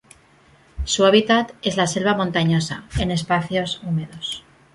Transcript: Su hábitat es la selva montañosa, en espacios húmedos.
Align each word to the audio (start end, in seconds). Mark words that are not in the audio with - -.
Su 0.83 1.05
hábitat 1.05 1.51
es 1.61 1.77
la 1.77 1.85
selva 1.85 2.15
montañosa, 2.15 2.85
en 2.99 3.11
espacios 3.11 3.81
húmedos. 3.83 4.43